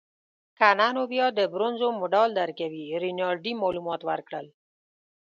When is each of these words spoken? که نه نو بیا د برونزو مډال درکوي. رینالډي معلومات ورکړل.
که 0.57 0.67
نه 0.79 0.87
نو 0.95 1.03
بیا 1.11 1.27
د 1.33 1.39
برونزو 1.53 1.87
مډال 1.99 2.29
درکوي. 2.41 2.85
رینالډي 3.03 3.51
معلومات 3.61 4.01
ورکړل. 4.09 4.47